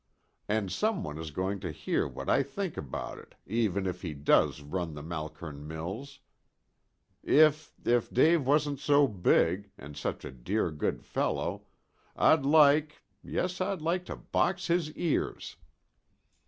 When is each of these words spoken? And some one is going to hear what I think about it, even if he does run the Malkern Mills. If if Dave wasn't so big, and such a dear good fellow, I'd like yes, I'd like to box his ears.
And 0.49 0.71
some 0.71 1.03
one 1.03 1.19
is 1.19 1.29
going 1.29 1.59
to 1.59 1.71
hear 1.71 2.07
what 2.07 2.27
I 2.27 2.41
think 2.41 2.75
about 2.75 3.19
it, 3.19 3.35
even 3.45 3.85
if 3.85 4.01
he 4.01 4.15
does 4.15 4.61
run 4.63 4.95
the 4.95 5.03
Malkern 5.03 5.67
Mills. 5.67 6.21
If 7.21 7.71
if 7.85 8.09
Dave 8.11 8.43
wasn't 8.43 8.79
so 8.79 9.07
big, 9.07 9.69
and 9.77 9.95
such 9.95 10.25
a 10.25 10.31
dear 10.31 10.71
good 10.71 11.03
fellow, 11.05 11.67
I'd 12.15 12.47
like 12.47 13.03
yes, 13.23 13.61
I'd 13.61 13.83
like 13.83 14.05
to 14.05 14.15
box 14.15 14.65
his 14.65 14.91
ears. 14.93 15.57